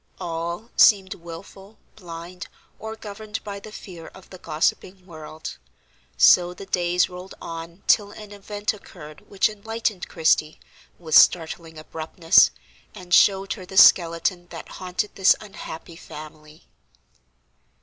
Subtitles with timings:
[0.19, 2.47] All seemed wilful, blind,
[2.79, 5.59] or governed by the fear of the gossiping world.
[6.17, 10.59] So the days rolled on till an event occurred which enlightened Christie,
[10.97, 12.49] with startling abruptness,
[12.95, 16.63] and showed her the skeleton that haunted this unhappy family.